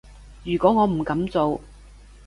[0.43, 1.61] 如果我唔噉做